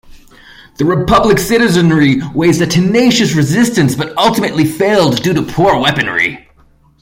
The 0.79 0.85
Republic's 0.85 1.45
citizenry 1.45 2.23
waged 2.33 2.59
a 2.59 2.65
tenacious 2.65 3.35
resistance, 3.35 3.93
but 3.93 4.17
ultimately 4.17 4.65
failed 4.65 5.21
due 5.21 5.35
to 5.35 5.43
poor 5.43 5.77
weaponry. 5.77 6.49